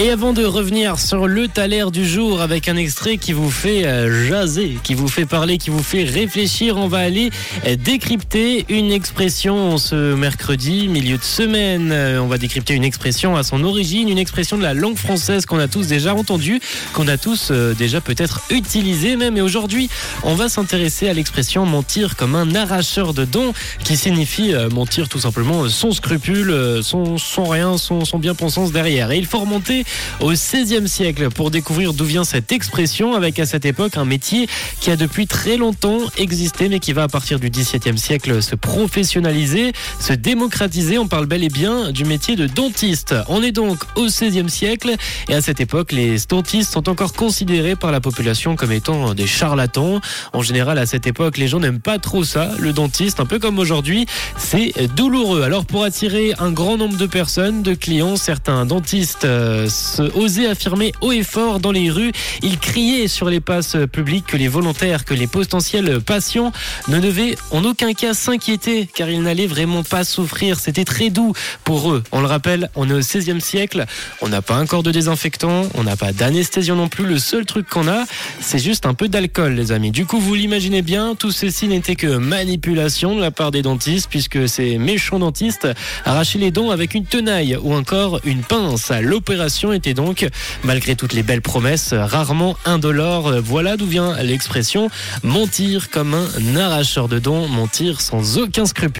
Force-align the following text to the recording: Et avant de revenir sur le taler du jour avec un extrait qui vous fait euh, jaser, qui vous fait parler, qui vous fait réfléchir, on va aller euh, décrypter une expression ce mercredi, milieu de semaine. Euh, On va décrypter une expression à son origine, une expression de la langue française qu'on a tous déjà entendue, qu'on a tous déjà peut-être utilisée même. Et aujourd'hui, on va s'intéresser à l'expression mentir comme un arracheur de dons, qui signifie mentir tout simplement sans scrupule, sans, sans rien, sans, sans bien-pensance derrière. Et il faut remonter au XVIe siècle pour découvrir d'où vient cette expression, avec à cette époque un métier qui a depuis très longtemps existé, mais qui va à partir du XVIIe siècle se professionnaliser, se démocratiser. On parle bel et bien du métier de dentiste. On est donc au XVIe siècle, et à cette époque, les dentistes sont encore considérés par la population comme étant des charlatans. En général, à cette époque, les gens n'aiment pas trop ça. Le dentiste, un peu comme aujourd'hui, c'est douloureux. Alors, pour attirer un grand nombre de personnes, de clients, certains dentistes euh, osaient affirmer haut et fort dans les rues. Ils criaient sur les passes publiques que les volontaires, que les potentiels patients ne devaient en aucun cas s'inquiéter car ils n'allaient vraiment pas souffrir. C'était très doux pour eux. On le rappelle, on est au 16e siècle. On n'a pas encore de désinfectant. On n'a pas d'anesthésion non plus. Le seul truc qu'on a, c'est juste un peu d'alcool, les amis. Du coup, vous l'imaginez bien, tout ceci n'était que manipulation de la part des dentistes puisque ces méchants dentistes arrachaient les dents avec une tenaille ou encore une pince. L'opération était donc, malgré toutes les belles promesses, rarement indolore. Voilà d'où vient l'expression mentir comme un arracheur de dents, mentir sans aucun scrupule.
Et 0.00 0.10
avant 0.10 0.32
de 0.32 0.44
revenir 0.44 0.98
sur 0.98 1.28
le 1.28 1.46
taler 1.46 1.84
du 1.92 2.04
jour 2.04 2.40
avec 2.40 2.68
un 2.68 2.76
extrait 2.76 3.16
qui 3.16 3.32
vous 3.32 3.48
fait 3.48 3.86
euh, 3.86 4.28
jaser, 4.28 4.76
qui 4.82 4.94
vous 4.94 5.06
fait 5.06 5.24
parler, 5.24 5.56
qui 5.56 5.70
vous 5.70 5.84
fait 5.84 6.02
réfléchir, 6.02 6.76
on 6.78 6.88
va 6.88 6.98
aller 6.98 7.30
euh, 7.64 7.76
décrypter 7.76 8.66
une 8.68 8.90
expression 8.90 9.78
ce 9.78 10.14
mercredi, 10.16 10.88
milieu 10.88 11.16
de 11.16 11.22
semaine. 11.22 11.90
Euh, 11.92 12.18
On 12.18 12.26
va 12.26 12.38
décrypter 12.38 12.74
une 12.74 12.82
expression 12.82 13.36
à 13.36 13.44
son 13.44 13.62
origine, 13.62 14.08
une 14.08 14.18
expression 14.18 14.58
de 14.58 14.64
la 14.64 14.74
langue 14.74 14.96
française 14.96 15.46
qu'on 15.46 15.60
a 15.60 15.68
tous 15.68 15.86
déjà 15.86 16.12
entendue, 16.12 16.60
qu'on 16.92 17.06
a 17.06 17.16
tous 17.16 17.52
déjà 17.52 18.00
peut-être 18.00 18.40
utilisée 18.50 19.14
même. 19.14 19.36
Et 19.36 19.42
aujourd'hui, 19.42 19.88
on 20.24 20.34
va 20.34 20.48
s'intéresser 20.48 21.08
à 21.08 21.12
l'expression 21.12 21.66
mentir 21.66 22.16
comme 22.16 22.34
un 22.34 22.56
arracheur 22.56 23.14
de 23.14 23.24
dons, 23.24 23.52
qui 23.84 23.96
signifie 23.96 24.54
mentir 24.72 25.08
tout 25.08 25.20
simplement 25.20 25.68
sans 25.68 25.92
scrupule, 25.92 26.80
sans, 26.82 27.16
sans 27.16 27.44
rien, 27.44 27.78
sans, 27.78 28.04
sans 28.04 28.18
bien-pensance 28.18 28.72
derrière. 28.72 29.12
Et 29.12 29.18
il 29.18 29.26
faut 29.26 29.38
remonter 29.38 29.83
au 30.20 30.30
XVIe 30.30 30.88
siècle 30.88 31.30
pour 31.30 31.50
découvrir 31.50 31.94
d'où 31.94 32.04
vient 32.04 32.24
cette 32.24 32.52
expression, 32.52 33.14
avec 33.14 33.38
à 33.38 33.46
cette 33.46 33.64
époque 33.64 33.96
un 33.96 34.04
métier 34.04 34.48
qui 34.80 34.90
a 34.90 34.96
depuis 34.96 35.26
très 35.26 35.56
longtemps 35.56 35.98
existé, 36.16 36.68
mais 36.68 36.80
qui 36.80 36.92
va 36.92 37.04
à 37.04 37.08
partir 37.08 37.38
du 37.38 37.50
XVIIe 37.50 37.98
siècle 37.98 38.42
se 38.42 38.54
professionnaliser, 38.54 39.72
se 40.00 40.12
démocratiser. 40.12 40.98
On 40.98 41.08
parle 41.08 41.26
bel 41.26 41.44
et 41.44 41.48
bien 41.48 41.90
du 41.90 42.04
métier 42.04 42.36
de 42.36 42.46
dentiste. 42.46 43.14
On 43.28 43.42
est 43.42 43.52
donc 43.52 43.78
au 43.96 44.06
XVIe 44.06 44.50
siècle, 44.50 44.94
et 45.28 45.34
à 45.34 45.40
cette 45.40 45.60
époque, 45.60 45.92
les 45.92 46.16
dentistes 46.28 46.72
sont 46.72 46.88
encore 46.88 47.12
considérés 47.12 47.76
par 47.76 47.92
la 47.92 48.00
population 48.00 48.56
comme 48.56 48.72
étant 48.72 49.14
des 49.14 49.26
charlatans. 49.26 50.00
En 50.32 50.42
général, 50.42 50.78
à 50.78 50.86
cette 50.86 51.06
époque, 51.06 51.38
les 51.38 51.48
gens 51.48 51.60
n'aiment 51.60 51.80
pas 51.80 51.98
trop 51.98 52.24
ça. 52.24 52.50
Le 52.58 52.72
dentiste, 52.72 53.20
un 53.20 53.26
peu 53.26 53.38
comme 53.38 53.58
aujourd'hui, 53.58 54.06
c'est 54.36 54.72
douloureux. 54.94 55.42
Alors, 55.42 55.64
pour 55.66 55.84
attirer 55.84 56.32
un 56.38 56.52
grand 56.52 56.76
nombre 56.76 56.96
de 56.96 57.06
personnes, 57.06 57.62
de 57.62 57.74
clients, 57.74 58.16
certains 58.16 58.66
dentistes 58.66 59.24
euh, 59.24 59.68
osaient 60.14 60.46
affirmer 60.46 60.92
haut 61.00 61.12
et 61.12 61.22
fort 61.22 61.60
dans 61.60 61.72
les 61.72 61.90
rues. 61.90 62.12
Ils 62.42 62.58
criaient 62.58 63.08
sur 63.08 63.28
les 63.28 63.40
passes 63.40 63.76
publiques 63.92 64.26
que 64.26 64.36
les 64.36 64.48
volontaires, 64.48 65.04
que 65.04 65.14
les 65.14 65.26
potentiels 65.26 66.00
patients 66.00 66.52
ne 66.88 67.00
devaient 67.00 67.36
en 67.50 67.64
aucun 67.64 67.92
cas 67.92 68.14
s'inquiéter 68.14 68.88
car 68.94 69.08
ils 69.08 69.22
n'allaient 69.22 69.46
vraiment 69.46 69.82
pas 69.82 70.04
souffrir. 70.04 70.58
C'était 70.58 70.84
très 70.84 71.10
doux 71.10 71.32
pour 71.64 71.92
eux. 71.92 72.02
On 72.12 72.20
le 72.20 72.26
rappelle, 72.26 72.70
on 72.74 72.88
est 72.88 72.94
au 72.94 73.00
16e 73.00 73.40
siècle. 73.40 73.86
On 74.20 74.28
n'a 74.28 74.42
pas 74.42 74.58
encore 74.58 74.82
de 74.82 74.90
désinfectant. 74.90 75.68
On 75.74 75.84
n'a 75.84 75.96
pas 75.96 76.12
d'anesthésion 76.12 76.76
non 76.76 76.88
plus. 76.88 77.06
Le 77.06 77.18
seul 77.18 77.44
truc 77.44 77.68
qu'on 77.68 77.88
a, 77.88 78.04
c'est 78.40 78.58
juste 78.58 78.86
un 78.86 78.94
peu 78.94 79.08
d'alcool, 79.08 79.54
les 79.54 79.72
amis. 79.72 79.90
Du 79.90 80.06
coup, 80.06 80.18
vous 80.18 80.34
l'imaginez 80.34 80.82
bien, 80.82 81.14
tout 81.14 81.30
ceci 81.30 81.68
n'était 81.68 81.96
que 81.96 82.16
manipulation 82.16 83.14
de 83.16 83.20
la 83.20 83.30
part 83.30 83.50
des 83.50 83.62
dentistes 83.62 84.08
puisque 84.10 84.48
ces 84.48 84.78
méchants 84.78 85.18
dentistes 85.18 85.68
arrachaient 86.04 86.38
les 86.38 86.50
dents 86.50 86.70
avec 86.70 86.94
une 86.94 87.04
tenaille 87.04 87.56
ou 87.62 87.74
encore 87.74 88.20
une 88.24 88.42
pince. 88.42 88.92
L'opération 89.00 89.63
était 89.72 89.94
donc, 89.94 90.28
malgré 90.62 90.96
toutes 90.96 91.12
les 91.12 91.22
belles 91.22 91.42
promesses, 91.42 91.94
rarement 91.94 92.56
indolore. 92.64 93.40
Voilà 93.42 93.76
d'où 93.76 93.86
vient 93.86 94.16
l'expression 94.22 94.90
mentir 95.22 95.90
comme 95.90 96.14
un 96.14 96.56
arracheur 96.56 97.08
de 97.08 97.18
dents, 97.18 97.48
mentir 97.48 98.00
sans 98.00 98.38
aucun 98.38 98.66
scrupule. 98.66 98.84